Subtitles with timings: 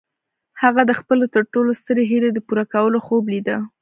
[0.61, 3.57] هغه د خپلې تر ټولو سترې هيلې د پوره کولو خوب ليده.